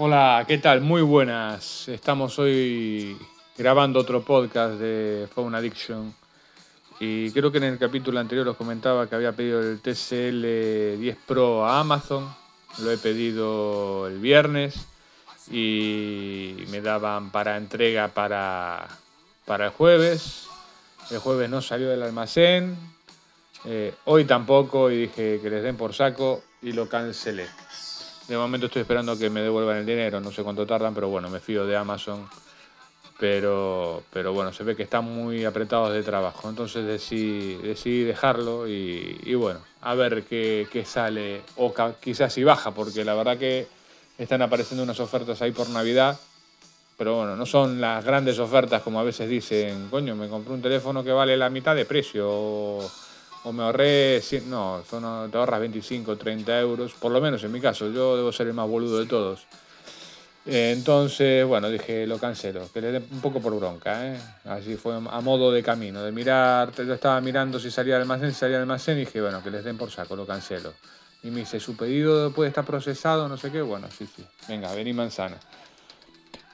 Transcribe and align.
Hola, 0.00 0.44
¿qué 0.46 0.58
tal? 0.58 0.80
Muy 0.80 1.02
buenas. 1.02 1.88
Estamos 1.88 2.38
hoy 2.38 3.18
grabando 3.56 3.98
otro 3.98 4.22
podcast 4.22 4.74
de 4.74 5.26
Phone 5.34 5.56
Addiction. 5.56 6.14
Y 7.00 7.32
creo 7.32 7.50
que 7.50 7.58
en 7.58 7.64
el 7.64 7.78
capítulo 7.78 8.20
anterior 8.20 8.46
os 8.46 8.56
comentaba 8.56 9.08
que 9.08 9.16
había 9.16 9.32
pedido 9.32 9.60
el 9.60 9.80
TCL 9.80 11.00
10 11.00 11.16
Pro 11.26 11.66
a 11.66 11.80
Amazon. 11.80 12.32
Lo 12.78 12.92
he 12.92 12.98
pedido 12.98 14.06
el 14.06 14.20
viernes 14.20 14.86
y 15.50 16.54
me 16.70 16.80
daban 16.80 17.30
para 17.30 17.56
entrega 17.56 18.06
para, 18.06 18.86
para 19.46 19.66
el 19.66 19.72
jueves. 19.72 20.46
El 21.10 21.18
jueves 21.18 21.50
no 21.50 21.60
salió 21.60 21.88
del 21.88 22.04
almacén. 22.04 22.76
Eh, 23.64 23.94
hoy 24.04 24.24
tampoco 24.24 24.90
y 24.90 25.02
dije 25.02 25.40
que 25.42 25.50
les 25.50 25.62
den 25.62 25.76
por 25.76 25.92
saco 25.92 26.42
y 26.62 26.72
lo 26.72 26.88
cancelé. 26.88 27.46
De 28.28 28.36
momento 28.36 28.66
estoy 28.66 28.82
esperando 28.82 29.18
que 29.18 29.30
me 29.30 29.40
devuelvan 29.40 29.78
el 29.78 29.86
dinero, 29.86 30.20
no 30.20 30.30
sé 30.30 30.42
cuánto 30.42 30.66
tardan, 30.66 30.94
pero 30.94 31.08
bueno, 31.08 31.30
me 31.30 31.40
fío 31.40 31.66
de 31.66 31.76
Amazon. 31.76 32.28
Pero, 33.18 34.04
pero 34.12 34.32
bueno, 34.32 34.52
se 34.52 34.62
ve 34.62 34.76
que 34.76 34.84
están 34.84 35.04
muy 35.04 35.44
apretados 35.44 35.92
de 35.92 36.02
trabajo. 36.02 36.48
Entonces 36.48 36.86
decidí, 36.86 38.04
dejarlo 38.04 38.68
y, 38.68 39.34
bueno, 39.34 39.60
a 39.80 39.94
ver 39.94 40.22
qué, 40.24 40.84
sale. 40.86 41.42
O 41.56 41.74
quizás 42.00 42.32
si 42.32 42.44
baja, 42.44 42.70
porque 42.70 43.04
la 43.04 43.14
verdad 43.14 43.38
que 43.38 43.66
están 44.18 44.42
apareciendo 44.42 44.84
unas 44.84 45.00
ofertas 45.00 45.42
ahí 45.42 45.50
por 45.50 45.68
Navidad. 45.70 46.20
Pero 46.96 47.16
bueno, 47.16 47.34
no 47.34 47.46
son 47.46 47.80
las 47.80 48.04
grandes 48.04 48.38
ofertas 48.38 48.82
como 48.82 49.00
a 49.00 49.04
veces 49.04 49.28
dicen, 49.28 49.88
coño, 49.88 50.14
me 50.14 50.28
compré 50.28 50.52
un 50.52 50.62
teléfono 50.62 51.02
que 51.02 51.12
vale 51.12 51.36
la 51.36 51.48
mitad 51.48 51.74
de 51.74 51.86
precio 51.86 52.26
o 52.28 52.90
me 53.52 53.62
ahorré, 53.62 54.22
no, 54.46 54.82
son, 54.88 55.30
te 55.30 55.38
ahorras 55.38 55.60
25, 55.60 56.16
30 56.16 56.60
euros, 56.60 56.92
por 56.94 57.12
lo 57.12 57.20
menos 57.20 57.42
en 57.44 57.52
mi 57.52 57.60
caso, 57.60 57.90
yo 57.90 58.16
debo 58.16 58.32
ser 58.32 58.48
el 58.48 58.54
más 58.54 58.68
boludo 58.68 58.98
de 58.98 59.06
todos. 59.06 59.46
Entonces, 60.46 61.46
bueno, 61.46 61.68
dije, 61.68 62.06
lo 62.06 62.18
cancelo, 62.18 62.72
que 62.72 62.80
le 62.80 62.92
dé 62.92 63.02
un 63.10 63.20
poco 63.20 63.38
por 63.38 63.54
bronca, 63.54 64.06
¿eh? 64.06 64.18
Así 64.46 64.76
fue 64.76 64.94
a 64.94 65.20
modo 65.20 65.52
de 65.52 65.62
camino, 65.62 66.02
de 66.02 66.10
mirar, 66.10 66.72
yo 66.74 66.94
estaba 66.94 67.20
mirando 67.20 67.60
si 67.60 67.70
salía 67.70 67.94
del 67.94 68.02
almacén, 68.02 68.32
si 68.32 68.38
salía 68.38 68.56
del 68.56 68.62
almacén, 68.62 68.96
y 68.96 69.00
dije, 69.00 69.20
bueno, 69.20 69.42
que 69.42 69.50
les 69.50 69.62
den 69.62 69.76
por 69.76 69.90
saco, 69.90 70.16
lo 70.16 70.26
cancelo. 70.26 70.72
Y 71.22 71.30
me 71.30 71.40
dice, 71.40 71.60
su 71.60 71.76
pedido 71.76 72.32
puede 72.32 72.48
estar 72.48 72.64
procesado, 72.64 73.28
no 73.28 73.36
sé 73.36 73.52
qué, 73.52 73.60
bueno, 73.60 73.88
sí, 73.90 74.08
sí, 74.16 74.24
venga, 74.48 74.72
vení 74.74 74.94
manzana. 74.94 75.36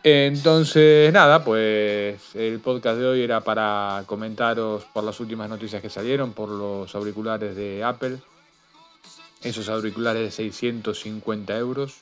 Entonces, 0.07 1.11
nada, 1.15 1.43
pues 1.43 2.35
el 2.35 2.61
podcast 2.61 2.99
de 2.99 3.07
hoy 3.07 3.23
era 3.23 3.41
para 3.41 4.05
comentaros 4.05 4.85
por 4.85 5.03
las 5.03 5.19
últimas 5.19 5.49
noticias 5.49 5.81
que 5.81 5.89
salieron, 5.89 6.35
por 6.35 6.51
los 6.51 6.95
auriculares 6.95 7.57
de 7.57 7.83
Apple. 7.83 8.19
Esos 9.41 9.71
auriculares 9.71 10.23
de 10.23 10.31
650 10.31 11.57
euros. 11.57 11.95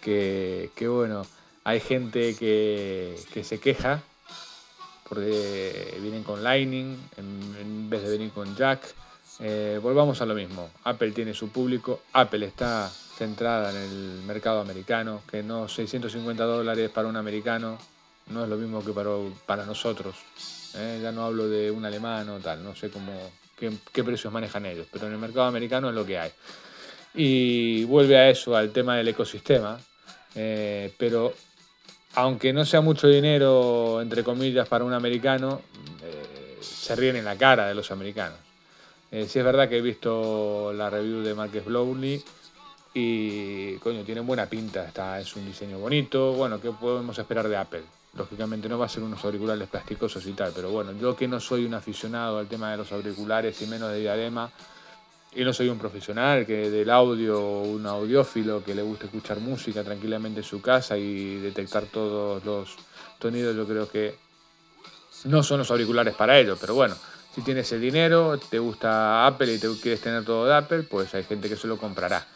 Que, 0.00 0.68
bueno, 0.80 1.24
hay 1.62 1.78
gente 1.78 2.34
que, 2.34 3.16
se 3.44 3.60
queja 3.60 4.02
porque 5.08 5.96
vienen 6.02 6.24
con 6.24 6.42
Lightning 6.42 6.98
en, 7.18 7.88
vez 7.88 8.02
de 8.02 8.10
venir 8.10 8.32
con 8.32 8.56
Jack. 8.56 8.80
Eh, 9.38 9.78
volvamos 9.80 10.20
a 10.22 10.26
lo 10.26 10.34
mismo. 10.34 10.70
Apple 10.82 11.12
tiene 11.12 11.34
su 11.34 11.50
público, 11.50 12.00
Apple 12.14 12.46
está 12.46 12.90
centrada 13.16 13.70
en 13.70 13.76
el 13.76 14.22
mercado 14.26 14.60
americano, 14.60 15.22
que 15.30 15.42
no 15.42 15.68
650 15.68 16.44
dólares 16.44 16.90
para 16.90 17.08
un 17.08 17.16
americano 17.16 17.78
no 18.28 18.44
es 18.44 18.48
lo 18.48 18.56
mismo 18.56 18.84
que 18.84 18.92
para, 18.92 19.10
para 19.46 19.66
nosotros. 19.66 20.16
¿eh? 20.76 21.00
Ya 21.02 21.12
no 21.12 21.24
hablo 21.24 21.48
de 21.48 21.70
un 21.70 21.84
alemán 21.84 22.28
o 22.30 22.38
tal, 22.38 22.62
no 22.62 22.74
sé 22.74 22.90
cómo, 22.90 23.12
qué, 23.56 24.04
precios 24.04 24.32
manejan 24.32 24.66
ellos, 24.66 24.86
pero 24.90 25.06
en 25.06 25.12
el 25.12 25.18
mercado 25.18 25.46
americano 25.46 25.88
es 25.88 25.94
lo 25.94 26.06
que 26.06 26.18
hay. 26.18 26.30
Y 27.14 27.84
vuelve 27.84 28.16
a 28.16 28.30
eso, 28.30 28.56
al 28.56 28.70
tema 28.70 28.96
del 28.96 29.08
ecosistema, 29.08 29.78
eh, 30.34 30.92
pero 30.96 31.34
aunque 32.14 32.52
no 32.52 32.64
sea 32.64 32.80
mucho 32.80 33.08
dinero, 33.08 34.00
entre 34.00 34.24
comillas, 34.24 34.68
para 34.68 34.84
un 34.84 34.92
americano, 34.92 35.62
eh, 36.02 36.58
se 36.60 36.96
ríen 36.96 37.16
en 37.16 37.24
la 37.24 37.36
cara 37.36 37.66
de 37.66 37.74
los 37.74 37.90
americanos. 37.90 38.38
si 39.10 39.38
es 39.38 39.44
verdad 39.44 39.68
que 39.68 39.78
he 39.78 39.82
visto 39.82 40.72
la 40.72 40.88
review 40.88 41.20
de 41.20 41.34
Marques 41.34 41.64
Blowley 41.64 42.22
y, 42.94 43.76
coño, 43.76 44.02
tiene 44.04 44.20
buena 44.20 44.46
pinta, 44.46 44.84
está, 44.84 45.20
es 45.20 45.34
un 45.36 45.46
diseño 45.46 45.78
bonito. 45.78 46.32
Bueno, 46.32 46.60
¿qué 46.60 46.70
podemos 46.70 47.18
esperar 47.18 47.48
de 47.48 47.56
Apple? 47.56 47.82
Lógicamente 48.14 48.68
no 48.68 48.78
va 48.78 48.86
a 48.86 48.88
ser 48.88 49.02
unos 49.02 49.24
auriculares 49.24 49.68
plasticosos 49.68 50.26
y 50.26 50.32
tal, 50.32 50.52
pero 50.54 50.70
bueno, 50.70 50.92
yo 50.92 51.16
que 51.16 51.26
no 51.26 51.40
soy 51.40 51.64
un 51.64 51.74
aficionado 51.74 52.38
al 52.38 52.46
tema 52.46 52.70
de 52.70 52.76
los 52.76 52.92
auriculares 52.92 53.60
y 53.62 53.66
menos 53.66 53.90
de 53.90 54.00
diadema, 54.00 54.50
y 55.34 55.44
no 55.44 55.52
soy 55.54 55.70
un 55.70 55.78
profesional 55.78 56.44
que 56.44 56.68
del 56.68 56.90
audio, 56.90 57.60
un 57.60 57.86
audiófilo 57.86 58.62
que 58.62 58.74
le 58.74 58.82
gusta 58.82 59.06
escuchar 59.06 59.38
música 59.40 59.82
tranquilamente 59.82 60.40
en 60.40 60.44
su 60.44 60.60
casa 60.60 60.98
y 60.98 61.36
detectar 61.36 61.84
todos 61.84 62.44
los 62.44 62.76
sonidos, 63.20 63.56
yo 63.56 63.66
creo 63.66 63.88
que 63.88 64.14
no 65.24 65.42
son 65.42 65.58
los 65.58 65.70
auriculares 65.70 66.14
para 66.14 66.38
ello, 66.38 66.58
pero 66.60 66.74
bueno, 66.74 66.96
si 67.34 67.40
tienes 67.40 67.72
el 67.72 67.80
dinero, 67.80 68.38
te 68.38 68.58
gusta 68.58 69.26
Apple 69.26 69.54
y 69.54 69.58
te 69.58 69.68
quieres 69.80 70.02
tener 70.02 70.22
todo 70.22 70.44
de 70.44 70.54
Apple, 70.54 70.82
pues 70.82 71.14
hay 71.14 71.24
gente 71.24 71.48
que 71.48 71.56
se 71.56 71.66
lo 71.66 71.78
comprará. 71.78 72.26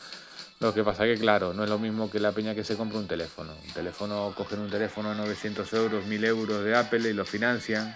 Lo 0.58 0.72
que 0.72 0.82
pasa 0.82 1.04
que, 1.04 1.16
claro, 1.18 1.52
no 1.52 1.64
es 1.64 1.70
lo 1.70 1.78
mismo 1.78 2.10
que 2.10 2.18
la 2.18 2.32
peña 2.32 2.54
que 2.54 2.64
se 2.64 2.76
compra 2.76 2.98
un 2.98 3.06
teléfono. 3.06 3.52
Un 3.66 3.72
teléfono, 3.74 4.32
cogen 4.34 4.60
un 4.60 4.70
teléfono 4.70 5.10
a 5.10 5.14
900 5.14 5.70
euros, 5.74 6.06
1000 6.06 6.24
euros 6.24 6.64
de 6.64 6.74
Apple 6.74 7.10
y 7.10 7.12
lo 7.12 7.26
financian, 7.26 7.94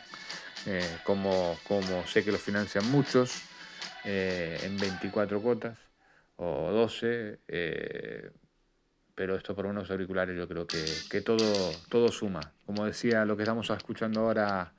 eh, 0.67 0.99
como, 1.05 1.59
como 1.67 2.07
sé 2.07 2.23
que 2.23 2.33
lo 2.33 2.39
financian 2.39 2.91
muchos, 2.91 3.43
eh, 4.05 4.59
en 4.63 4.77
24 4.77 5.41
cuotas 5.41 5.79
o 6.37 6.71
12. 6.71 7.39
Eh, 7.49 8.31
pero 9.15 9.37
esto 9.37 9.55
por 9.55 9.67
unos 9.67 9.91
auriculares 9.91 10.37
yo 10.37 10.47
creo 10.47 10.67
que, 10.67 10.85
que, 11.11 11.23
todo, 11.23 11.73
todo 11.89 12.09
suma. 12.09 12.41
Como 12.67 12.85
decía 12.85 13.25
lo 13.25 13.37
que 13.37 13.43
estamos 13.43 13.71
escuchando 13.71 14.21
ahora 14.21 14.73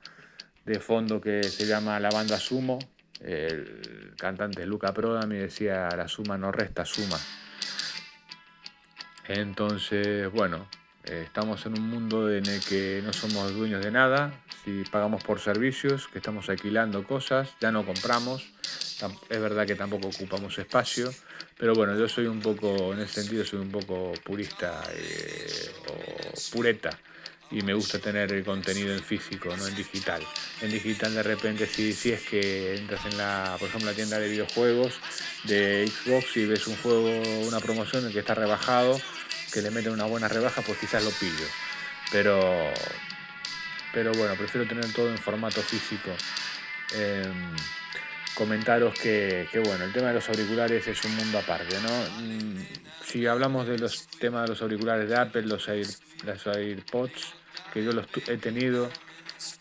de 0.64 0.78
fondo 0.78 1.20
que 1.20 1.42
se 1.42 1.66
llama 1.66 1.98
la 1.98 2.10
banda 2.10 2.38
Sumo, 2.38 2.78
el 3.20 4.14
cantante 4.16 4.66
Luca 4.66 4.92
Proda 4.92 5.26
me 5.26 5.36
decía 5.36 5.88
la 5.96 6.08
suma 6.08 6.38
no 6.38 6.50
resta, 6.52 6.84
suma. 6.84 7.18
Entonces, 9.28 10.30
bueno, 10.32 10.66
eh, 11.04 11.22
estamos 11.26 11.64
en 11.66 11.78
un 11.78 11.88
mundo 11.88 12.32
en 12.32 12.46
el 12.46 12.60
que 12.60 13.02
no 13.04 13.12
somos 13.12 13.54
dueños 13.54 13.84
de 13.84 13.90
nada, 13.90 14.32
si 14.64 14.84
pagamos 14.84 15.22
por 15.24 15.40
servicios, 15.40 16.08
que 16.08 16.18
estamos 16.18 16.48
alquilando 16.48 17.04
cosas, 17.04 17.50
ya 17.60 17.72
no 17.72 17.84
compramos, 17.84 18.52
es 19.28 19.40
verdad 19.40 19.66
que 19.66 19.74
tampoco 19.74 20.08
ocupamos 20.08 20.58
espacio, 20.58 21.12
pero 21.62 21.76
bueno, 21.76 21.96
yo 21.96 22.08
soy 22.08 22.26
un 22.26 22.40
poco, 22.40 22.92
en 22.92 23.02
ese 23.02 23.22
sentido, 23.22 23.44
soy 23.44 23.60
un 23.60 23.70
poco 23.70 24.12
purista 24.24 24.82
eh, 24.96 25.70
o 25.86 26.52
pureta 26.52 26.90
y 27.52 27.62
me 27.62 27.72
gusta 27.72 28.00
tener 28.00 28.32
el 28.32 28.44
contenido 28.44 28.92
en 28.92 28.98
físico, 28.98 29.56
no 29.56 29.68
en 29.68 29.76
digital. 29.76 30.20
En 30.60 30.72
digital 30.72 31.14
de 31.14 31.22
repente 31.22 31.68
si, 31.68 31.92
si 31.92 32.10
es 32.10 32.22
que 32.22 32.74
entras 32.74 33.06
en 33.06 33.16
la, 33.16 33.54
por 33.60 33.68
ejemplo, 33.68 33.90
la 33.90 33.94
tienda 33.94 34.18
de 34.18 34.28
videojuegos 34.28 34.94
de 35.44 35.86
Xbox 35.86 36.36
y 36.36 36.46
ves 36.46 36.66
un 36.66 36.74
juego, 36.78 37.46
una 37.46 37.60
promoción 37.60 38.06
en 38.06 38.12
que 38.12 38.18
está 38.18 38.34
rebajado, 38.34 39.00
que 39.52 39.62
le 39.62 39.70
meten 39.70 39.92
una 39.92 40.06
buena 40.06 40.26
rebaja, 40.26 40.62
pues 40.62 40.78
quizás 40.80 41.04
lo 41.04 41.10
pillo. 41.10 41.46
Pero, 42.10 42.72
pero 43.94 44.10
bueno, 44.14 44.34
prefiero 44.34 44.66
tener 44.66 44.92
todo 44.92 45.10
en 45.10 45.18
formato 45.18 45.62
físico. 45.62 46.10
Em, 46.92 47.54
comentaros 48.34 48.98
que, 48.98 49.46
bueno, 49.64 49.84
el 49.84 49.92
tema 49.92 50.08
de 50.08 50.14
los 50.14 50.28
auriculares 50.28 50.86
es 50.86 51.04
un 51.04 51.14
mundo 51.16 51.38
aparte, 51.38 51.76
¿no? 51.80 52.22
Mm, 52.22 52.66
si 53.04 53.26
hablamos 53.26 53.66
de 53.66 53.78
los 53.78 54.06
temas 54.18 54.42
de 54.44 54.48
los 54.48 54.62
auriculares 54.62 55.08
de 55.08 55.16
Apple, 55.16 55.42
los, 55.42 55.68
Air, 55.68 55.86
los 56.24 56.46
AirPods, 56.46 57.34
que 57.72 57.84
yo 57.84 57.92
los 57.92 58.06
he 58.26 58.36
tenido, 58.38 58.90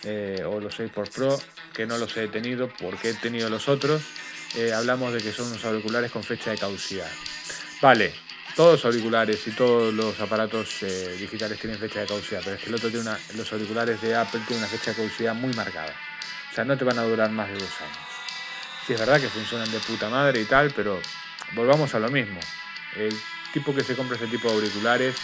eh, 0.03 0.43
o 0.45 0.59
los 0.59 0.79
AirPods 0.79 1.09
Pro, 1.09 1.39
que 1.73 1.85
no 1.85 1.97
los 1.97 2.15
he 2.17 2.27
tenido 2.27 2.69
porque 2.79 3.09
he 3.09 3.13
tenido 3.13 3.49
los 3.49 3.67
otros, 3.67 4.01
eh, 4.55 4.73
hablamos 4.73 5.13
de 5.13 5.21
que 5.21 5.31
son 5.31 5.47
unos 5.47 5.63
auriculares 5.65 6.11
con 6.11 6.23
fecha 6.23 6.51
de 6.51 6.57
caducidad. 6.57 7.09
Vale, 7.81 8.13
todos 8.55 8.73
los 8.73 8.85
auriculares 8.85 9.47
y 9.47 9.51
todos 9.51 9.93
los 9.93 10.19
aparatos 10.19 10.83
eh, 10.83 11.15
digitales 11.19 11.59
tienen 11.59 11.79
fecha 11.79 12.01
de 12.01 12.07
caducidad, 12.07 12.41
pero 12.43 12.55
es 12.55 12.61
que 12.61 12.69
el 12.69 12.75
otro 12.75 12.89
tiene 12.89 13.09
una, 13.09 13.19
los 13.35 13.51
auriculares 13.51 14.01
de 14.01 14.15
Apple 14.15 14.41
tienen 14.45 14.63
una 14.63 14.71
fecha 14.71 14.91
de 14.91 14.97
caducidad 14.97 15.33
muy 15.33 15.53
marcada. 15.53 15.93
O 16.51 16.55
sea, 16.55 16.65
no 16.65 16.77
te 16.77 16.83
van 16.83 16.99
a 16.99 17.03
durar 17.03 17.31
más 17.31 17.47
de 17.47 17.53
dos 17.53 17.81
años. 17.81 18.10
Es 18.91 18.99
verdad 18.99 19.21
que 19.21 19.29
funcionan 19.29 19.71
de 19.71 19.79
puta 19.79 20.09
madre 20.09 20.41
y 20.41 20.43
tal, 20.43 20.71
pero 20.71 21.01
volvamos 21.53 21.95
a 21.95 21.99
lo 21.99 22.09
mismo. 22.09 22.41
El 22.93 23.17
tipo 23.53 23.73
que 23.73 23.85
se 23.85 23.95
compra 23.95 24.17
ese 24.17 24.27
tipo 24.27 24.49
de 24.49 24.55
auriculares 24.55 25.15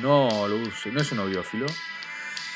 no 0.00 0.48
lo 0.48 0.56
use, 0.56 0.90
no 0.90 1.00
es 1.00 1.12
un 1.12 1.20
audiófilo, 1.20 1.66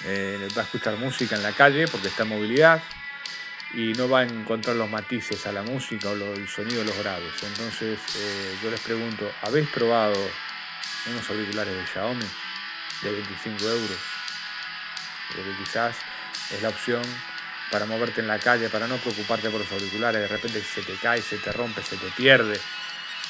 eh, 0.04 0.48
va 0.56 0.62
a 0.62 0.64
escuchar 0.64 0.96
música 0.96 1.36
en 1.36 1.44
la 1.44 1.52
calle 1.52 1.86
porque 1.86 2.08
está 2.08 2.24
en 2.24 2.30
movilidad 2.30 2.82
y 3.72 3.92
no 3.92 4.08
va 4.08 4.20
a 4.20 4.22
encontrar 4.24 4.74
los 4.74 4.90
matices 4.90 5.46
a 5.46 5.52
la 5.52 5.62
música 5.62 6.08
o 6.08 6.14
el 6.14 6.48
sonido 6.48 6.80
de 6.80 6.86
los 6.86 6.98
graves. 6.98 7.32
Entonces 7.44 8.00
eh, 8.16 8.58
yo 8.60 8.68
les 8.68 8.80
pregunto, 8.80 9.30
¿habéis 9.42 9.68
probado 9.68 10.20
unos 11.06 11.30
auriculares 11.30 11.72
de 11.72 11.86
Xiaomi 11.86 12.26
de 13.02 13.12
25 13.12 13.64
euros? 13.64 13.98
que 15.36 15.64
quizás 15.64 15.94
es 16.50 16.60
la 16.62 16.70
opción 16.70 17.02
para 17.70 17.87
moverte 17.87 18.20
en 18.20 18.26
la 18.26 18.38
calle, 18.38 18.69
para 18.69 18.87
no 18.87 18.96
preocuparte 18.96 19.49
por 19.50 19.61
los 19.61 19.72
auriculares, 19.72 20.22
de 20.22 20.28
repente 20.28 20.62
se 20.62 20.82
te 20.82 20.94
cae, 20.94 21.22
se 21.22 21.38
te 21.38 21.52
rompe, 21.52 21.82
se 21.82 21.96
te 21.96 22.11
pierde, 22.11 22.58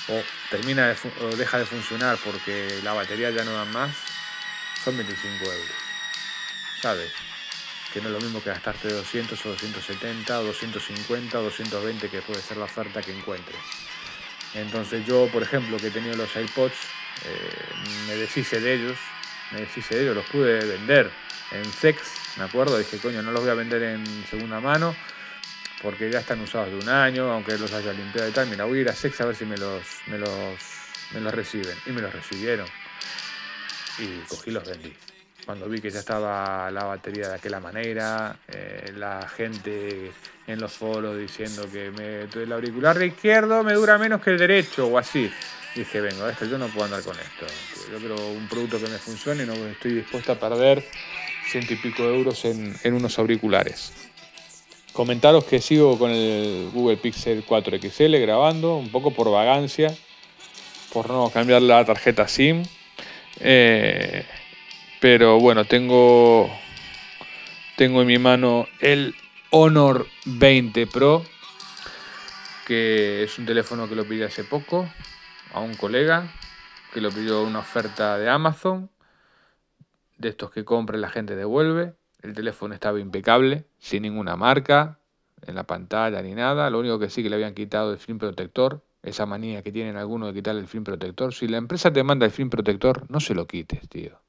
o 0.08 0.22
termina 0.50 0.94
o 1.20 1.36
deja 1.36 1.58
de 1.58 1.66
funcionar 1.66 2.18
porque 2.24 2.80
la 2.82 2.92
batería 2.92 3.30
ya 3.30 3.44
no 3.44 3.52
da 3.52 3.64
más, 3.66 3.90
son 4.82 4.96
25 4.96 5.44
euros. 5.44 5.76
¿Sabes? 6.80 7.12
Que 7.92 8.00
no 8.00 8.08
es 8.08 8.14
lo 8.14 8.20
mismo 8.20 8.42
que 8.42 8.50
gastarte 8.50 8.88
200 8.88 9.46
o 9.46 9.48
270 9.50 10.40
o 10.40 10.44
250 10.44 11.38
o 11.38 11.42
220 11.42 12.08
que 12.08 12.22
puede 12.22 12.40
ser 12.40 12.56
la 12.56 12.64
oferta 12.64 13.02
que 13.02 13.12
encuentres. 13.12 13.58
Entonces 14.54 15.06
yo, 15.06 15.28
por 15.30 15.42
ejemplo, 15.42 15.76
que 15.76 15.88
he 15.88 15.90
tenido 15.90 16.16
los 16.16 16.34
iPods, 16.34 16.74
eh, 17.24 17.64
me 18.08 18.16
deshice 18.16 18.60
de 18.60 18.74
ellos, 18.74 18.98
me 19.52 19.60
de 19.60 20.02
ellos, 20.02 20.14
los 20.14 20.26
pude 20.26 20.64
vender 20.64 21.10
en 21.52 21.64
Sex, 21.64 22.00
me 22.38 22.44
acuerdo, 22.44 22.78
dije, 22.78 22.98
coño, 22.98 23.22
no 23.22 23.32
los 23.32 23.40
voy 23.40 23.50
a 23.50 23.54
vender 23.54 23.82
en 23.82 24.06
segunda 24.26 24.60
mano 24.60 24.94
porque 25.82 26.10
ya 26.10 26.20
están 26.20 26.40
usados 26.40 26.70
de 26.70 26.76
un 26.76 26.88
año, 26.88 27.30
aunque 27.32 27.56
los 27.56 27.72
haya 27.72 27.92
limpiado 27.92 28.28
y 28.28 28.32
tal, 28.32 28.48
mira, 28.48 28.64
voy 28.64 28.78
a 28.78 28.80
ir 28.82 28.88
a 28.88 28.94
Sex 28.94 29.20
a 29.20 29.26
ver 29.26 29.34
si 29.34 29.44
me 29.44 29.56
los, 29.56 29.82
me 30.06 30.18
los, 30.18 30.58
me 31.12 31.20
los 31.20 31.34
reciben. 31.34 31.76
Y 31.86 31.90
me 31.90 32.02
los 32.02 32.12
recibieron. 32.12 32.66
Y 33.98 34.18
cogí 34.28 34.50
los 34.50 34.66
vendí. 34.68 34.94
Cuando 35.44 35.68
vi 35.68 35.80
que 35.80 35.90
ya 35.90 36.00
estaba 36.00 36.70
la 36.70 36.84
batería 36.84 37.28
de 37.28 37.34
aquella 37.34 37.60
manera, 37.60 38.36
eh, 38.48 38.92
la 38.94 39.26
gente 39.28 40.12
en 40.46 40.60
los 40.60 40.72
foros 40.72 41.18
diciendo 41.18 41.66
que 41.70 41.90
me, 41.90 42.42
el 42.42 42.52
auricular 42.52 43.02
izquierdo 43.02 43.64
me 43.64 43.72
dura 43.72 43.96
menos 43.96 44.20
que 44.20 44.30
el 44.30 44.38
derecho 44.38 44.86
o 44.86 44.98
así. 44.98 45.32
Dije, 45.74 46.00
vengo, 46.00 46.28
esto 46.28 46.46
yo 46.46 46.58
no 46.58 46.66
puedo 46.66 46.86
andar 46.86 47.02
con 47.02 47.16
esto. 47.16 47.46
Yo 47.92 47.98
quiero 47.98 48.16
un 48.16 48.48
producto 48.48 48.78
que 48.80 48.88
me 48.88 48.98
funcione 48.98 49.46
no 49.46 49.54
estoy 49.54 49.94
dispuesto 49.94 50.32
a 50.32 50.34
perder 50.34 50.84
ciento 51.48 51.74
y 51.74 51.76
pico 51.76 52.02
de 52.02 52.16
euros 52.16 52.44
en, 52.44 52.74
en 52.82 52.94
unos 52.94 53.18
auriculares. 53.18 53.92
Comentaros 54.92 55.44
que 55.44 55.60
sigo 55.60 55.96
con 55.96 56.10
el 56.10 56.70
Google 56.72 56.96
Pixel 56.96 57.44
4 57.46 57.78
XL 57.78 58.16
grabando, 58.16 58.76
un 58.76 58.90
poco 58.90 59.12
por 59.12 59.30
vagancia, 59.30 59.94
por 60.92 61.08
no 61.08 61.30
cambiar 61.30 61.62
la 61.62 61.84
tarjeta 61.84 62.26
SIM. 62.26 62.64
Eh, 63.38 64.26
pero 65.00 65.38
bueno, 65.38 65.64
tengo, 65.64 66.50
tengo 67.76 68.00
en 68.02 68.08
mi 68.08 68.18
mano 68.18 68.66
el 68.80 69.14
Honor 69.50 70.08
20 70.24 70.88
Pro, 70.88 71.24
que 72.66 73.22
es 73.22 73.38
un 73.38 73.46
teléfono 73.46 73.88
que 73.88 73.94
lo 73.94 74.04
pide 74.04 74.24
hace 74.24 74.42
poco 74.42 74.88
a 75.52 75.60
un 75.60 75.74
colega, 75.74 76.30
que 76.92 77.00
lo 77.00 77.10
pidió 77.10 77.42
una 77.42 77.60
oferta 77.60 78.18
de 78.18 78.28
Amazon, 78.28 78.90
de 80.18 80.28
estos 80.28 80.50
que 80.50 80.64
compra 80.64 80.98
la 80.98 81.08
gente 81.08 81.36
devuelve. 81.36 81.94
El 82.22 82.34
teléfono 82.34 82.74
estaba 82.74 83.00
impecable, 83.00 83.64
sin 83.78 84.02
ninguna 84.02 84.36
marca 84.36 84.98
en 85.46 85.54
la 85.54 85.64
pantalla 85.64 86.20
ni 86.22 86.34
nada. 86.34 86.70
Lo 86.70 86.78
único 86.78 86.98
que 86.98 87.10
sí 87.10 87.22
que 87.22 87.30
le 87.30 87.36
habían 87.36 87.54
quitado 87.54 87.92
el 87.92 87.98
film 87.98 88.18
protector, 88.18 88.82
esa 89.02 89.26
manía 89.26 89.62
que 89.62 89.72
tienen 89.72 89.96
algunos 89.96 90.28
de 90.28 90.34
quitarle 90.34 90.60
el 90.60 90.66
film 90.66 90.84
protector. 90.84 91.32
Si 91.32 91.48
la 91.48 91.56
empresa 91.56 91.92
te 91.92 92.02
manda 92.04 92.26
el 92.26 92.32
film 92.32 92.50
protector, 92.50 93.10
no 93.10 93.20
se 93.20 93.34
lo 93.34 93.46
quites, 93.46 93.88
tío. 93.88 94.20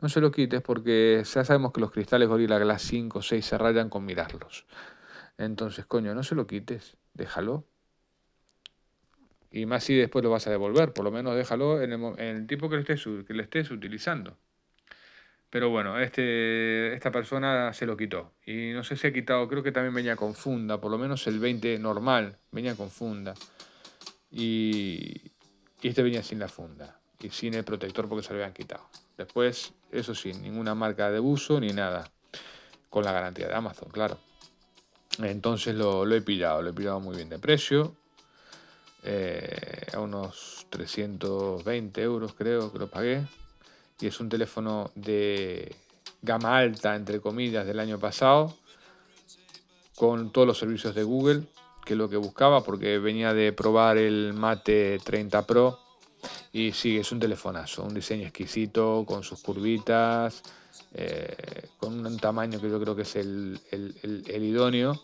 No 0.00 0.08
se 0.08 0.20
lo 0.20 0.30
quites 0.30 0.62
porque 0.62 1.22
ya 1.24 1.44
sabemos 1.44 1.72
que 1.72 1.80
los 1.80 1.90
cristales 1.90 2.28
Gorilla 2.28 2.58
Glass 2.58 2.82
5 2.82 3.18
o 3.18 3.22
6 3.22 3.44
se 3.44 3.58
rayan 3.58 3.90
con 3.90 4.04
mirarlos. 4.04 4.64
Entonces, 5.36 5.86
coño, 5.86 6.14
no 6.14 6.22
se 6.22 6.34
lo 6.34 6.46
quites, 6.46 6.96
déjalo. 7.14 7.64
Y 9.58 9.66
más 9.66 9.84
si 9.84 9.94
después 9.94 10.22
lo 10.22 10.30
vas 10.30 10.46
a 10.46 10.50
devolver, 10.50 10.92
por 10.92 11.04
lo 11.04 11.10
menos 11.10 11.34
déjalo 11.34 11.82
en 11.82 11.92
el, 11.92 12.02
en 12.18 12.36
el 12.36 12.46
tiempo 12.46 12.68
que 12.68 12.76
le 12.76 12.82
estés, 12.82 13.04
que 13.26 13.34
le 13.34 13.42
estés 13.42 13.70
utilizando. 13.70 14.36
Pero 15.50 15.70
bueno, 15.70 15.98
este, 15.98 16.94
esta 16.94 17.10
persona 17.10 17.72
se 17.72 17.86
lo 17.86 17.96
quitó. 17.96 18.32
Y 18.46 18.70
no 18.72 18.84
sé 18.84 18.96
si 18.96 19.06
ha 19.06 19.12
quitado, 19.12 19.48
creo 19.48 19.62
que 19.62 19.72
también 19.72 19.94
venía 19.94 20.14
con 20.14 20.34
funda, 20.34 20.80
por 20.80 20.90
lo 20.90 20.98
menos 20.98 21.26
el 21.26 21.38
20 21.40 21.78
normal 21.78 22.36
venía 22.52 22.76
con 22.76 22.90
funda. 22.90 23.34
Y, 24.30 25.32
y 25.80 25.88
este 25.88 26.02
venía 26.02 26.22
sin 26.22 26.38
la 26.38 26.48
funda 26.48 27.00
y 27.20 27.30
sin 27.30 27.54
el 27.54 27.64
protector 27.64 28.08
porque 28.08 28.22
se 28.22 28.32
lo 28.32 28.36
habían 28.36 28.52
quitado. 28.52 28.84
Después, 29.16 29.72
eso 29.90 30.14
sí, 30.14 30.32
ninguna 30.34 30.74
marca 30.74 31.10
de 31.10 31.18
uso 31.18 31.58
ni 31.58 31.72
nada. 31.72 32.10
Con 32.90 33.04
la 33.04 33.12
garantía 33.12 33.48
de 33.48 33.54
Amazon, 33.54 33.90
claro. 33.90 34.18
Entonces 35.18 35.74
lo, 35.74 36.04
lo 36.04 36.14
he 36.14 36.22
pillado, 36.22 36.62
lo 36.62 36.70
he 36.70 36.72
pillado 36.72 37.00
muy 37.00 37.16
bien 37.16 37.28
de 37.28 37.38
precio. 37.38 37.96
Eh, 39.10 39.86
a 39.94 40.00
unos 40.00 40.66
320 40.68 42.02
euros 42.02 42.34
creo 42.34 42.70
que 42.70 42.78
lo 42.78 42.90
pagué 42.90 43.26
y 43.98 44.06
es 44.06 44.20
un 44.20 44.28
teléfono 44.28 44.90
de 44.94 45.74
gama 46.20 46.58
alta, 46.58 46.94
entre 46.94 47.18
comillas, 47.18 47.66
del 47.66 47.80
año 47.80 47.98
pasado, 47.98 48.54
con 49.96 50.30
todos 50.30 50.46
los 50.46 50.58
servicios 50.58 50.94
de 50.94 51.04
Google, 51.04 51.44
que 51.86 51.94
es 51.94 51.98
lo 51.98 52.10
que 52.10 52.18
buscaba, 52.18 52.62
porque 52.62 52.98
venía 52.98 53.32
de 53.32 53.54
probar 53.54 53.96
el 53.96 54.34
Mate 54.34 54.98
30 55.02 55.46
Pro 55.46 55.78
y 56.52 56.72
sí, 56.72 56.98
es 56.98 57.10
un 57.10 57.18
telefonazo, 57.18 57.84
un 57.84 57.94
diseño 57.94 58.24
exquisito, 58.24 59.04
con 59.06 59.22
sus 59.22 59.40
curvitas, 59.40 60.42
eh, 60.92 61.70
con 61.78 62.04
un 62.04 62.18
tamaño 62.18 62.60
que 62.60 62.68
yo 62.68 62.78
creo 62.78 62.94
que 62.94 63.02
es 63.02 63.16
el, 63.16 63.58
el 63.70 64.44
idóneo. 64.44 65.00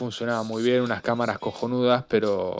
Funcionaba 0.00 0.42
muy 0.44 0.62
bien, 0.62 0.80
unas 0.80 1.02
cámaras 1.02 1.38
cojonudas, 1.38 2.06
pero 2.08 2.56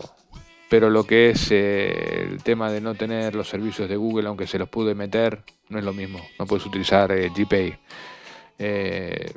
pero 0.69 0.91
lo 0.91 1.05
que 1.05 1.31
es 1.31 1.51
eh, 1.51 2.27
el 2.29 2.43
tema 2.43 2.71
de 2.71 2.83
no 2.83 2.95
tener 2.95 3.35
los 3.35 3.49
servicios 3.49 3.89
de 3.89 3.97
Google, 3.97 4.29
aunque 4.29 4.47
se 4.47 4.59
los 4.59 4.69
pude 4.69 4.95
meter, 4.95 5.43
no 5.71 5.79
es 5.79 5.85
lo 5.87 5.95
mismo. 5.95 6.21
No 6.39 6.45
puedes 6.45 6.67
utilizar 6.67 7.11
eh, 7.13 7.31
GPay. 7.35 7.79
Eh, 8.59 9.33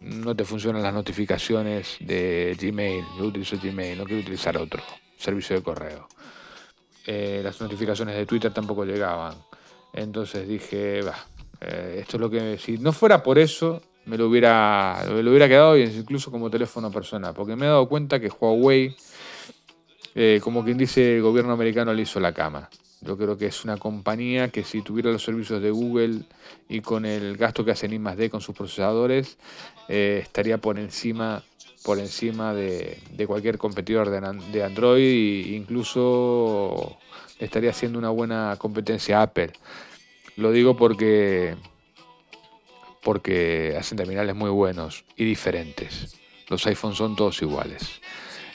no 0.00 0.36
te 0.36 0.44
funcionan 0.44 0.82
las 0.82 0.92
notificaciones 0.92 1.96
de 2.00 2.54
Gmail. 2.60 3.02
Yo 3.18 3.24
utilizo 3.24 3.56
Gmail, 3.56 3.96
no 3.96 4.04
quiero 4.04 4.20
utilizar 4.20 4.58
otro 4.58 4.82
servicio 5.16 5.56
de 5.56 5.62
correo. 5.62 6.08
las 7.06 7.58
notificaciones 7.58 8.16
de 8.16 8.26
Twitter 8.26 8.52
tampoco 8.52 8.84
llegaban. 8.84 9.34
Entonces 9.94 10.46
dije, 10.46 11.00
va, 11.00 11.16
esto 11.62 12.18
es 12.18 12.20
lo 12.20 12.28
que... 12.28 12.58
Si 12.58 12.76
no 12.76 12.92
fuera 12.92 13.22
por 13.22 13.38
eso, 13.38 13.80
me 14.06 14.16
lo 14.16 14.28
hubiera, 14.28 15.04
me 15.12 15.22
lo 15.22 15.30
hubiera 15.30 15.48
quedado 15.48 15.76
incluso 15.76 16.30
como 16.30 16.50
teléfono 16.50 16.90
personal. 16.90 17.34
Porque 17.34 17.56
me 17.56 17.66
he 17.66 17.68
dado 17.68 17.88
cuenta 17.88 18.18
que 18.18 18.28
Huawei 18.28 18.96
eh, 20.18 20.40
como 20.42 20.64
quien 20.64 20.78
dice, 20.78 21.16
el 21.16 21.22
gobierno 21.22 21.52
americano 21.52 21.92
le 21.92 22.00
hizo 22.00 22.18
la 22.20 22.32
cama. 22.32 22.70
Yo 23.02 23.18
creo 23.18 23.36
que 23.36 23.44
es 23.46 23.64
una 23.64 23.76
compañía 23.76 24.48
que 24.48 24.64
si 24.64 24.80
tuviera 24.80 25.12
los 25.12 25.22
servicios 25.22 25.60
de 25.60 25.70
Google 25.70 26.22
y 26.70 26.80
con 26.80 27.04
el 27.04 27.36
gasto 27.36 27.66
que 27.66 27.72
hacen 27.72 27.92
I+D 27.92 28.30
con 28.30 28.40
sus 28.40 28.56
procesadores, 28.56 29.36
eh, 29.88 30.20
estaría 30.22 30.56
por 30.56 30.78
encima, 30.78 31.42
por 31.84 31.98
encima 31.98 32.54
de, 32.54 32.98
cualquier 33.26 33.58
competidor 33.58 34.08
de, 34.08 34.62
Android 34.64 35.02
e 35.02 35.54
incluso 35.54 36.96
estaría 37.38 37.68
haciendo 37.68 37.98
una 37.98 38.08
buena 38.08 38.56
competencia 38.58 39.20
a 39.20 39.24
Apple. 39.24 39.52
Lo 40.36 40.50
digo 40.50 40.78
porque, 40.78 41.56
porque 43.06 43.76
hacen 43.78 43.96
terminales 43.96 44.34
muy 44.34 44.50
buenos 44.50 45.04
y 45.14 45.24
diferentes. 45.24 46.16
Los 46.48 46.66
iPhones 46.66 46.98
son 46.98 47.14
todos 47.14 47.40
iguales. 47.40 48.00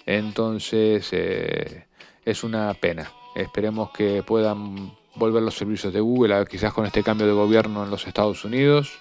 Entonces 0.06 1.08
eh, 1.14 1.86
es 2.26 2.44
una 2.44 2.74
pena. 2.74 3.10
Esperemos 3.34 3.92
que 3.92 4.24
puedan 4.24 4.92
volver 5.16 5.42
los 5.42 5.56
servicios 5.56 5.94
de 5.94 6.02
Google, 6.02 6.46
quizás 6.48 6.74
con 6.74 6.86
este 6.86 7.02
cambio 7.02 7.28
de 7.28 7.32
gobierno 7.32 7.82
en 7.86 7.90
los 7.90 8.06
Estados 8.06 8.44
Unidos. 8.44 8.92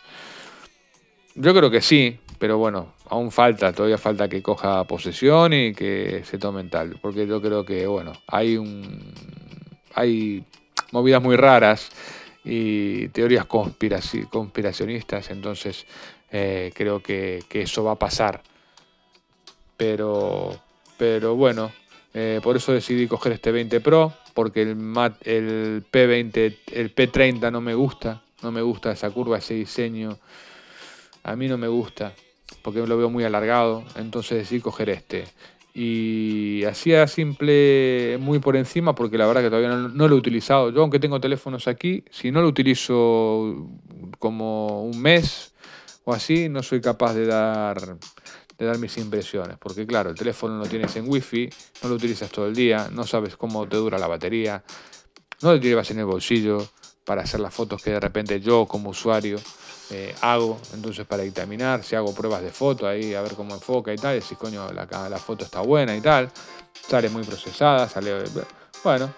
Yo 1.34 1.52
creo 1.52 1.68
que 1.68 1.80
sí, 1.80 2.20
pero 2.38 2.56
bueno, 2.56 2.94
aún 3.08 3.32
falta, 3.32 3.72
todavía 3.72 3.98
falta 3.98 4.28
que 4.28 4.44
coja 4.44 4.84
posesión 4.84 5.52
y 5.52 5.74
que 5.74 6.22
se 6.26 6.38
tome 6.38 6.62
tal, 6.62 6.96
porque 7.02 7.26
yo 7.26 7.42
creo 7.42 7.64
que 7.64 7.88
bueno, 7.88 8.12
hay 8.28 8.56
un 8.56 9.12
hay 9.94 10.44
movidas 10.92 11.20
muy 11.20 11.34
raras 11.34 11.90
y 12.44 13.08
teorías 13.08 13.46
conspiracionistas, 13.46 15.30
entonces 15.30 15.86
eh, 16.30 16.72
creo 16.74 17.02
que, 17.02 17.44
eso 17.50 17.84
va 17.84 17.92
a 17.92 17.98
pasar. 17.98 18.42
Pero 19.76 20.60
pero 21.00 21.34
bueno, 21.34 21.72
eh, 22.12 22.40
por 22.42 22.56
eso 22.58 22.72
decidí 22.72 23.06
coger 23.06 23.32
este 23.32 23.50
20 23.50 23.80
Pro, 23.80 24.12
porque 24.34 24.60
el, 24.60 24.70
el 25.22 25.84
P20, 25.90 26.56
el 26.72 26.94
P30 26.94 27.50
no 27.50 27.62
me 27.62 27.72
gusta, 27.72 28.22
no 28.42 28.52
me 28.52 28.60
gusta 28.60 28.92
esa 28.92 29.10
curva, 29.10 29.38
ese 29.38 29.54
diseño, 29.54 30.18
a 31.22 31.36
mí 31.36 31.48
no 31.48 31.56
me 31.56 31.68
gusta, 31.68 32.12
porque 32.60 32.86
lo 32.86 32.98
veo 32.98 33.08
muy 33.08 33.24
alargado, 33.24 33.82
entonces 33.96 34.40
decidí 34.40 34.60
coger 34.60 34.90
este. 34.90 35.24
Y 35.72 36.64
hacía 36.64 37.06
simple, 37.06 38.18
muy 38.20 38.40
por 38.40 38.56
encima, 38.56 38.94
porque 38.94 39.16
la 39.16 39.26
verdad 39.26 39.42
que 39.42 39.50
todavía 39.50 39.70
no, 39.70 40.08
lo 40.08 40.14
he 40.14 40.18
utilizado. 40.18 40.70
Yo, 40.70 40.82
aunque 40.82 40.98
tengo 40.98 41.20
teléfonos 41.20 41.68
aquí, 41.68 42.04
si 42.10 42.30
no 42.30 42.42
lo 42.42 42.48
utilizo 42.48 43.68
como 44.18 44.82
un 44.82 45.00
mes 45.00 45.54
o 46.04 46.12
así, 46.12 46.48
no 46.48 46.62
soy 46.62 46.80
capaz 46.80 47.14
de 47.14 47.26
dar 47.26 47.98
de 48.60 48.66
dar 48.66 48.78
mis 48.78 48.96
impresiones. 48.98 49.56
Porque 49.58 49.86
claro, 49.86 50.10
el 50.10 50.16
teléfono 50.16 50.58
lo 50.58 50.66
tienes 50.66 50.94
en 50.96 51.08
wifi, 51.08 51.48
no 51.82 51.88
lo 51.88 51.94
utilizas 51.94 52.30
todo 52.30 52.46
el 52.46 52.54
día, 52.54 52.90
no 52.92 53.06
sabes 53.06 53.36
cómo 53.36 53.66
te 53.66 53.78
dura 53.78 53.98
la 53.98 54.06
batería, 54.06 54.62
no 55.40 55.52
lo 55.52 55.56
llevas 55.56 55.90
en 55.90 56.00
el 56.00 56.04
bolsillo 56.04 56.68
para 57.04 57.22
hacer 57.22 57.40
las 57.40 57.54
fotos 57.54 57.82
que 57.82 57.90
de 57.90 57.98
repente 57.98 58.38
yo 58.40 58.66
como 58.66 58.90
usuario 58.90 59.38
eh, 59.90 60.14
hago 60.20 60.60
entonces 60.72 61.06
para 61.06 61.22
dictaminar, 61.22 61.82
si 61.82 61.96
hago 61.96 62.14
pruebas 62.14 62.42
de 62.42 62.50
foto 62.50 62.86
ahí 62.86 63.14
a 63.14 63.22
ver 63.22 63.34
cómo 63.34 63.54
enfoca 63.54 63.92
y 63.92 63.96
tal, 63.96 64.18
y 64.18 64.20
si 64.22 64.36
coño 64.36 64.72
la, 64.72 64.86
la 65.08 65.18
foto 65.18 65.44
está 65.44 65.60
buena 65.60 65.96
y 65.96 66.00
tal, 66.00 66.30
sale 66.88 67.08
muy 67.08 67.24
procesada, 67.24 67.88
sale, 67.88 68.24
bueno, 68.84 69.12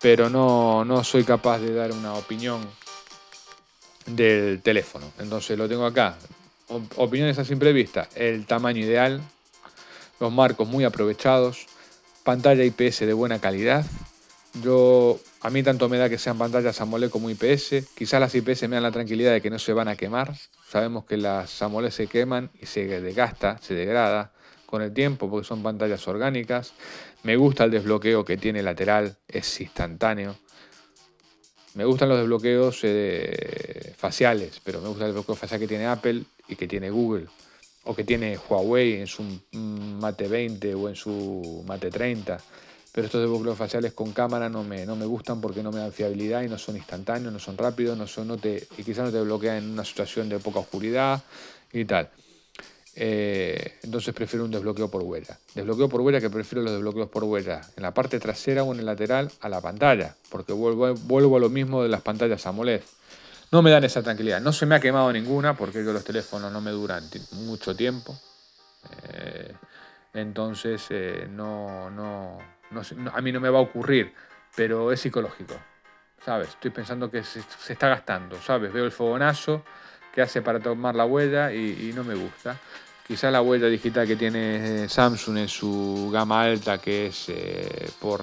pero 0.00 0.28
no, 0.28 0.84
no 0.84 1.04
soy 1.04 1.24
capaz 1.24 1.58
de 1.58 1.74
dar 1.74 1.92
una 1.92 2.14
opinión 2.14 2.60
del 4.06 4.60
teléfono. 4.62 5.12
Entonces 5.18 5.56
lo 5.56 5.68
tengo 5.68 5.86
acá. 5.86 6.16
Opiniones 6.96 7.38
a 7.38 7.44
simple 7.44 7.72
vista. 7.72 8.08
El 8.14 8.46
tamaño 8.46 8.80
ideal, 8.80 9.20
los 10.18 10.32
marcos 10.32 10.68
muy 10.68 10.84
aprovechados, 10.84 11.66
pantalla 12.24 12.64
IPS 12.64 13.00
de 13.00 13.12
buena 13.12 13.38
calidad. 13.40 13.84
Yo, 14.60 15.18
a 15.40 15.48
mí 15.48 15.62
tanto 15.62 15.88
me 15.88 15.96
da 15.96 16.10
que 16.10 16.18
sean 16.18 16.36
pantallas 16.36 16.80
AMOLED 16.80 17.10
como 17.10 17.30
IPS. 17.30 17.86
Quizás 17.94 18.20
las 18.20 18.34
IPS 18.34 18.62
me 18.68 18.76
dan 18.76 18.82
la 18.82 18.92
tranquilidad 18.92 19.32
de 19.32 19.40
que 19.40 19.48
no 19.48 19.58
se 19.58 19.72
van 19.72 19.88
a 19.88 19.96
quemar. 19.96 20.34
Sabemos 20.68 21.06
que 21.06 21.16
las 21.16 21.62
AMOLED 21.62 21.90
se 21.90 22.06
queman 22.06 22.50
y 22.60 22.66
se 22.66 23.00
desgasta, 23.00 23.58
se 23.62 23.74
degrada 23.74 24.32
con 24.66 24.82
el 24.82 24.92
tiempo 24.92 25.30
porque 25.30 25.46
son 25.46 25.62
pantallas 25.62 26.06
orgánicas. 26.06 26.74
Me 27.22 27.36
gusta 27.36 27.64
el 27.64 27.70
desbloqueo 27.70 28.24
que 28.24 28.36
tiene 28.36 28.62
lateral, 28.62 29.16
es 29.26 29.60
instantáneo. 29.60 30.36
Me 31.74 31.86
gustan 31.86 32.10
los 32.10 32.18
desbloqueos 32.18 32.80
eh, 32.82 33.94
faciales, 33.96 34.60
pero 34.62 34.82
me 34.82 34.88
gusta 34.88 35.04
el 35.04 35.12
desbloqueo 35.12 35.34
facial 35.34 35.60
que 35.60 35.68
tiene 35.68 35.86
Apple 35.86 36.24
y 36.46 36.56
que 36.56 36.68
tiene 36.68 36.90
Google. 36.90 37.26
O 37.84 37.94
que 37.94 38.04
tiene 38.04 38.38
Huawei 38.38 39.00
en 39.00 39.06
su 39.06 39.24
Mate 39.52 40.28
20 40.28 40.74
o 40.74 40.88
en 40.88 40.94
su 40.94 41.64
Mate 41.66 41.90
30. 41.90 42.38
Pero 42.92 43.06
estos 43.06 43.22
desbloqueos 43.22 43.56
faciales 43.56 43.94
con 43.94 44.12
cámara 44.12 44.48
no 44.50 44.62
me, 44.62 44.84
no 44.84 44.96
me 44.96 45.06
gustan 45.06 45.40
porque 45.40 45.62
no 45.62 45.72
me 45.72 45.80
dan 45.80 45.92
fiabilidad 45.92 46.42
y 46.42 46.48
no 46.48 46.58
son 46.58 46.76
instantáneos, 46.76 47.32
no 47.32 47.38
son 47.38 47.56
rápidos, 47.56 47.96
no 47.96 48.06
son, 48.06 48.38
y 48.44 48.84
quizás 48.84 49.06
no 49.06 49.10
te 49.10 49.20
bloquean 49.22 49.56
en 49.56 49.70
una 49.70 49.84
situación 49.84 50.28
de 50.28 50.38
poca 50.38 50.58
oscuridad 50.60 51.22
y 51.72 51.86
tal. 51.86 52.10
Eh, 52.94 53.78
entonces 53.82 54.12
prefiero 54.14 54.44
un 54.44 54.50
desbloqueo 54.50 54.90
por 54.90 55.02
huella. 55.02 55.38
Desbloqueo 55.54 55.88
por 55.88 56.02
huella 56.02 56.20
que 56.20 56.28
prefiero 56.28 56.62
los 56.62 56.72
desbloqueos 56.72 57.08
por 57.08 57.24
huella 57.24 57.62
en 57.76 57.82
la 57.82 57.94
parte 57.94 58.20
trasera 58.20 58.62
o 58.62 58.74
en 58.74 58.80
el 58.80 58.86
lateral 58.86 59.30
a 59.40 59.48
la 59.48 59.62
pantalla, 59.62 60.14
porque 60.28 60.52
vuelvo, 60.52 60.92
vuelvo 60.94 61.36
a 61.38 61.40
lo 61.40 61.48
mismo 61.48 61.82
de 61.82 61.88
las 61.88 62.02
pantallas 62.02 62.46
AMOLED. 62.46 62.82
No 63.50 63.62
me 63.62 63.70
dan 63.70 63.84
esa 63.84 64.02
tranquilidad. 64.02 64.40
No 64.40 64.52
se 64.52 64.66
me 64.66 64.74
ha 64.74 64.80
quemado 64.80 65.12
ninguna 65.12 65.56
porque 65.56 65.80
los 65.80 66.04
teléfonos 66.04 66.52
no 66.52 66.60
me 66.60 66.70
duran 66.70 67.04
mucho 67.32 67.74
tiempo. 67.74 68.18
Eh, 69.12 69.52
entonces 70.14 70.82
eh, 70.90 71.26
no, 71.30 71.90
no, 71.90 72.38
a 73.12 73.20
mí 73.20 73.32
no 73.32 73.40
me 73.40 73.48
va 73.48 73.58
a 73.58 73.62
ocurrir, 73.62 74.12
pero 74.54 74.92
es 74.92 75.00
psicológico. 75.00 75.54
¿Sabes? 76.24 76.50
Estoy 76.50 76.70
pensando 76.70 77.10
que 77.10 77.24
se, 77.24 77.42
está 77.68 77.88
gastando, 77.88 78.40
¿sabes? 78.40 78.72
Veo 78.72 78.84
el 78.84 78.92
fogonazo 78.92 79.64
que 80.14 80.22
hace 80.22 80.40
para 80.40 80.60
tomar 80.60 80.94
la 80.94 81.04
huella 81.04 81.52
y, 81.52 81.92
no 81.94 82.04
me 82.04 82.14
gusta. 82.14 82.56
Quizá 83.06 83.30
la 83.30 83.42
huella 83.42 83.66
digital 83.66 84.06
que 84.06 84.14
tiene 84.14 84.88
Samsung 84.88 85.38
en 85.38 85.48
su 85.48 86.10
gama 86.12 86.42
alta, 86.42 86.78
que 86.78 87.06
es 87.06 87.28
eh, 87.28 87.90
por, 87.98 88.22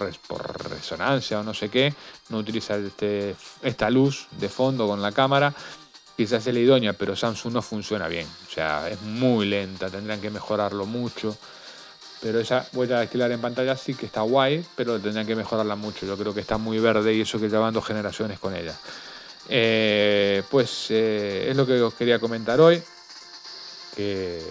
resonancia 0.70 1.42
o 1.42 1.44
no 1.44 1.54
sé 1.54 1.70
qué, 1.70 1.94
no 2.30 2.38
utiliza 2.38 2.78
este, 2.78 3.36
esta 3.62 3.90
luz 3.90 4.28
de 4.32 4.48
fondo 4.48 4.88
con 4.88 5.02
la 5.02 5.12
cámara. 5.12 5.54
Quizás 6.16 6.48
es 6.48 6.54
la 6.54 6.60
idónea, 6.60 6.94
pero 6.94 7.16
Samsung 7.16 7.54
no 7.54 7.62
funciona 7.62 8.08
bien. 8.08 8.28
O 8.48 8.52
sea, 8.52 8.90
es 8.90 9.02
muy 9.02 9.46
lenta, 9.46 9.90
tendrían 9.90 10.22
que 10.22 10.30
mejorarlo 10.30 10.86
mucho. 10.86 11.38
Pero 12.22 12.40
esa 12.40 12.68
huella 12.74 12.98
de 12.98 13.02
alquilar 13.04 13.32
en 13.32 13.40
pantalla 13.40 13.78
sí 13.78 13.94
que 13.94 14.06
está 14.06 14.22
guay, 14.22 14.66
pero 14.76 15.00
tendrían 15.00 15.26
que 15.26 15.36
mejorarla 15.36 15.76
mucho. 15.76 16.06
Yo 16.06 16.18
creo 16.18 16.34
que 16.34 16.42
está 16.42 16.58
muy 16.58 16.80
verde 16.80 17.14
y 17.14 17.22
eso 17.22 17.40
que 17.40 17.50
llevan 17.50 17.74
dos 17.74 17.86
generaciones 17.86 18.40
con 18.40 18.56
ella. 18.56 18.76
Eh, 19.48 20.44
pues 20.50 20.88
eh, 20.90 21.48
es 21.50 21.56
lo 21.56 21.66
que 21.66 21.82
os 21.82 21.94
quería 21.94 22.20
comentar 22.20 22.60
hoy. 22.60 22.82
Que 23.96 24.42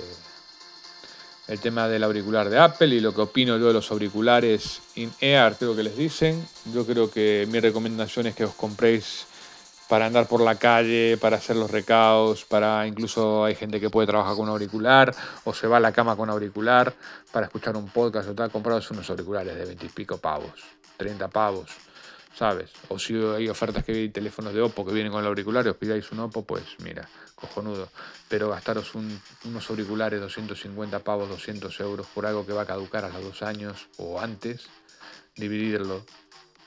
el 1.46 1.60
tema 1.60 1.88
del 1.88 2.04
auricular 2.04 2.50
de 2.50 2.58
Apple 2.58 2.88
y 2.88 3.00
lo 3.00 3.14
que 3.14 3.22
opino 3.22 3.56
yo 3.56 3.68
de 3.68 3.72
los 3.72 3.90
auriculares 3.90 4.80
in-ear, 4.96 5.56
creo 5.56 5.76
que 5.76 5.82
les 5.82 5.96
dicen. 5.96 6.46
Yo 6.74 6.84
creo 6.84 7.10
que 7.10 7.46
mi 7.50 7.60
recomendación 7.60 8.26
es 8.26 8.34
que 8.34 8.44
os 8.44 8.54
compréis 8.54 9.26
para 9.88 10.06
andar 10.06 10.26
por 10.26 10.40
la 10.40 10.56
calle, 10.56 11.16
para 11.18 11.36
hacer 11.36 11.56
los 11.56 11.70
recaos, 11.70 12.44
para 12.44 12.86
incluso 12.86 13.44
hay 13.44 13.54
gente 13.54 13.80
que 13.80 13.90
puede 13.90 14.06
trabajar 14.06 14.34
con 14.34 14.44
un 14.44 14.50
auricular 14.50 15.14
o 15.44 15.54
se 15.54 15.66
va 15.66 15.78
a 15.78 15.80
la 15.80 15.92
cama 15.92 16.16
con 16.16 16.30
auricular 16.30 16.92
para 17.32 17.46
escuchar 17.46 17.76
un 17.76 17.88
podcast 17.88 18.28
o 18.28 18.34
tal, 18.34 18.50
comprados 18.50 18.90
unos 18.90 19.08
auriculares 19.10 19.56
de 19.56 19.64
20 19.64 19.86
y 19.86 19.88
pico 19.88 20.18
pavos, 20.18 20.62
30 20.96 21.28
pavos 21.28 21.70
¿sabes? 22.38 22.70
O 22.88 23.00
si 23.00 23.14
hay 23.14 23.48
ofertas 23.48 23.84
que 23.84 23.90
hay 23.90 24.08
teléfonos 24.10 24.54
de 24.54 24.60
Oppo 24.60 24.86
que 24.86 24.92
vienen 24.92 25.10
con 25.10 25.20
el 25.20 25.26
auricular 25.26 25.66
y 25.66 25.70
os 25.70 25.76
pidáis 25.76 26.12
un 26.12 26.20
Oppo, 26.20 26.44
pues 26.44 26.62
mira, 26.84 27.08
cojonudo. 27.34 27.88
Pero 28.28 28.48
gastaros 28.50 28.94
unos 28.94 29.70
auriculares 29.70 30.20
250 30.20 31.00
pavos, 31.00 31.28
200 31.28 31.80
euros 31.80 32.06
por 32.06 32.26
algo 32.26 32.46
que 32.46 32.52
va 32.52 32.62
a 32.62 32.66
caducar 32.66 33.04
a 33.04 33.08
los 33.08 33.24
dos 33.24 33.42
años 33.42 33.88
o 33.96 34.20
antes, 34.20 34.68
dividirlo 35.34 36.04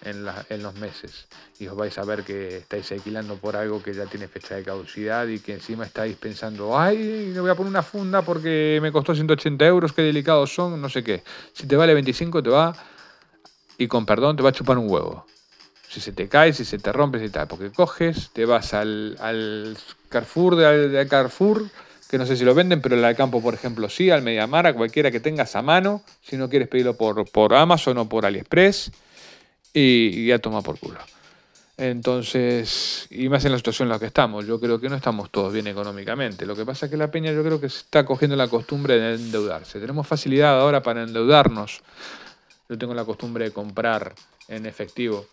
en, 0.04 0.64
los 0.64 0.76
meses 0.76 1.28
y 1.60 1.68
os 1.68 1.76
vais 1.76 1.98
a 1.98 2.04
ver 2.04 2.24
que 2.24 2.58
estáis 2.58 2.92
alquilando 2.92 3.36
por 3.36 3.56
algo 3.56 3.82
que 3.84 3.94
ya 3.94 4.06
tiene 4.06 4.28
fecha 4.28 4.56
de 4.56 4.64
caducidad 4.64 5.28
y 5.28 5.40
que 5.40 5.54
encima 5.54 5.86
estáis 5.86 6.16
pensando, 6.16 6.78
ay, 6.78 7.32
le 7.34 7.40
voy 7.40 7.50
a 7.52 7.56
poner 7.56 7.70
una 7.70 7.84
funda 7.84 8.22
porque 8.22 8.80
me 8.82 8.92
costó 8.92 9.14
180 9.14 9.66
euros, 9.66 9.94
qué 9.94 10.02
delicados 10.02 10.54
son, 10.54 10.82
no 10.82 10.90
sé 10.90 11.04
qué. 11.04 11.24
Si 11.54 11.68
te 11.68 11.76
vale 11.76 11.94
25 11.94 12.42
te 12.42 12.50
va, 12.50 12.76
y 13.78 13.88
con 13.88 14.06
perdón, 14.06 14.36
te 14.36 14.44
va 14.44 14.50
a 14.50 14.54
chupar 14.54 14.78
un 14.78 14.90
huevo 14.90 15.26
si 15.92 16.00
se 16.00 16.14
te 16.14 16.30
cae, 16.30 16.54
si 16.54 16.64
se 16.64 16.78
te 16.78 16.92
rompe, 16.94 17.24
y 17.24 17.30
tal. 17.30 17.48
Porque 17.48 17.70
coges, 17.70 18.30
te 18.32 18.46
vas 18.46 18.74
al, 18.74 19.18
al 19.20 19.78
Carrefour 20.08 20.56
de, 20.56 21.06
Carrefour, 21.10 21.66
que 22.10 22.18
no 22.18 22.26
sé 22.26 22.38
si 22.38 22.46
lo 22.46 22.56
venden, 22.56 22.82
pero 22.82 22.96
el 22.96 23.04
Alcampo, 23.04 23.42
por 23.42 23.54
ejemplo, 23.54 23.90
sí, 23.90 24.10
al 24.10 24.22
Mediamar, 24.22 24.68
a 24.68 24.74
cualquiera 24.74 25.12
que 25.12 25.20
tengas 25.20 25.56
a 25.58 25.62
mano, 25.62 26.02
si 26.22 26.38
no 26.38 26.50
quieres 26.50 26.70
pedirlo 26.70 26.96
por, 26.96 27.30
por 27.30 27.54
Amazon 27.54 27.98
o 27.98 28.08
por 28.08 28.26
AliExpress, 28.26 28.92
y, 29.74 30.28
ya 30.28 30.40
toma 30.40 30.62
por 30.62 30.80
culo. 30.80 31.00
Entonces, 31.78 33.08
y 33.10 33.28
más 33.30 33.44
en 33.46 33.54
la 33.54 33.58
situación 33.58 33.88
en 33.88 33.94
la 33.94 34.00
que 34.00 34.06
estamos, 34.06 34.46
yo 34.46 34.60
creo 34.60 34.80
que 34.80 34.90
no 34.90 34.96
estamos 34.96 35.32
todos 35.32 35.52
bien 35.52 35.68
económicamente. 35.68 36.46
Lo 36.46 36.56
que 36.56 36.66
pasa 36.66 36.86
es 36.86 36.92
que 36.92 36.98
la 36.98 37.10
peña 37.10 37.32
yo 37.32 37.44
creo 37.44 37.60
que 37.60 37.70
se 37.70 37.80
está 37.80 38.06
cogiendo 38.06 38.36
la 38.36 38.48
costumbre 38.48 39.00
de 39.00 39.16
endeudarse. 39.16 39.80
Tenemos 39.80 40.06
facilidad 40.06 40.60
ahora 40.60 40.84
para 40.84 41.04
endeudarnos. 41.04 41.82
Yo 42.70 42.78
tengo 42.78 42.94
la 42.94 43.04
costumbre 43.04 43.46
de 43.46 43.52
comprar 43.52 44.14
en 44.48 44.66
efectivo 44.66 45.26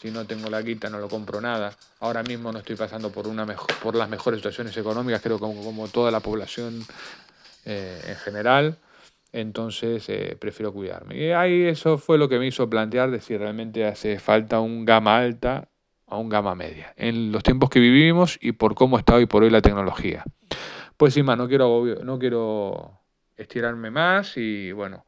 si 0.00 0.10
no 0.10 0.24
tengo 0.26 0.48
la 0.48 0.62
guita 0.62 0.88
no 0.88 0.98
lo 0.98 1.08
compro 1.08 1.40
nada. 1.40 1.76
Ahora 2.00 2.22
mismo 2.22 2.52
no 2.52 2.60
estoy 2.60 2.76
pasando 2.76 3.10
por, 3.10 3.26
una 3.26 3.44
por 3.82 3.96
las 3.96 4.08
mejores 4.08 4.38
situaciones 4.38 4.76
económicas, 4.76 5.20
creo 5.20 5.38
como, 5.38 5.62
como 5.62 5.88
toda 5.88 6.10
la 6.10 6.20
población 6.20 6.86
eh, 7.64 8.00
en 8.06 8.16
general. 8.16 8.76
Entonces 9.32 10.08
eh, 10.08 10.36
prefiero 10.38 10.72
cuidarme. 10.72 11.16
Y 11.16 11.30
ahí 11.30 11.64
eso 11.64 11.98
fue 11.98 12.18
lo 12.18 12.28
que 12.28 12.38
me 12.38 12.46
hizo 12.46 12.68
plantear 12.68 13.10
de 13.10 13.20
si 13.20 13.36
realmente 13.36 13.84
hace 13.84 14.18
falta 14.18 14.60
un 14.60 14.84
gama 14.84 15.18
alta 15.18 15.68
a 16.06 16.16
un 16.16 16.28
gama 16.28 16.54
media. 16.54 16.94
En 16.96 17.32
los 17.32 17.42
tiempos 17.42 17.70
que 17.70 17.80
vivimos 17.80 18.38
y 18.40 18.52
por 18.52 18.74
cómo 18.74 18.98
está 18.98 19.14
hoy 19.14 19.26
por 19.26 19.42
hoy 19.42 19.50
la 19.50 19.60
tecnología. 19.60 20.24
Pues 20.96 21.14
sin 21.14 21.26
más, 21.26 21.36
no 21.36 21.48
quiero, 21.48 21.84
no 22.02 22.18
quiero 22.18 22.98
estirarme 23.36 23.90
más 23.90 24.36
y 24.36 24.72
bueno, 24.72 25.04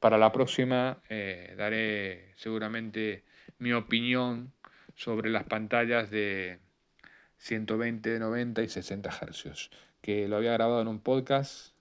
para 0.00 0.18
la 0.18 0.32
próxima 0.32 0.98
eh, 1.08 1.54
daré 1.56 2.32
seguramente 2.36 3.24
mi 3.58 3.72
opinión 3.72 4.52
sobre 4.94 5.30
las 5.30 5.44
pantallas 5.44 6.10
de 6.10 6.58
120, 7.38 8.18
90 8.18 8.62
y 8.62 8.68
60 8.68 9.10
Hz, 9.10 9.70
que 10.00 10.26
lo 10.26 10.36
había 10.36 10.52
grabado 10.52 10.82
en 10.82 10.88
un 10.88 11.00
podcast 11.00 11.74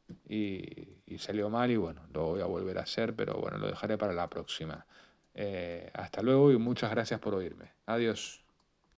y, 1.14 1.18
salió 1.18 1.50
mal 1.50 1.72
y 1.72 1.78
bueno, 1.78 2.02
lo 2.14 2.28
voy 2.28 2.42
a 2.42 2.46
volver 2.46 2.78
a 2.78 2.82
hacer, 2.82 3.16
pero 3.16 3.36
bueno, 3.36 3.58
lo 3.58 3.68
dejaré 3.68 3.98
para 3.98 4.14
la 4.14 4.30
próxima. 4.30 4.86
Eh, 5.34 5.90
hasta 5.94 6.22
luego 6.22 6.52
y 6.52 6.58
muchas 6.58 6.92
gracias 6.92 7.20
por 7.20 7.36
oírme. 7.36 7.72
Adiós. 7.86 8.41